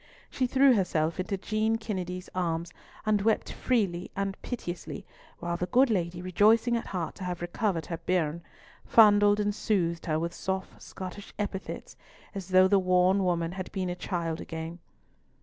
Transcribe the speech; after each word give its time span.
She 0.31 0.47
threw 0.47 0.73
herself 0.73 1.19
into 1.19 1.37
Jean 1.37 1.75
Kennedy's 1.77 2.27
arms, 2.33 2.73
and 3.05 3.21
wept 3.21 3.51
freely 3.51 4.09
and 4.15 4.35
piteously, 4.41 5.05
while 5.37 5.57
the 5.57 5.67
good 5.67 5.91
lady, 5.91 6.23
rejoicing 6.23 6.75
at 6.75 6.87
heart 6.87 7.13
to 7.17 7.23
have 7.23 7.39
recovered 7.39 7.85
"her 7.85 7.97
bairn," 7.97 8.41
fondled 8.83 9.39
and 9.39 9.53
soothed 9.53 10.07
her 10.07 10.17
with 10.17 10.33
soft 10.33 10.81
Scottish 10.81 11.35
epithets, 11.37 11.95
as 12.33 12.47
though 12.47 12.67
the 12.67 12.79
worn 12.79 13.23
woman 13.23 13.51
had 13.51 13.71
been 13.71 13.91
a 13.91 13.95
child 13.95 14.41
again. 14.41 14.79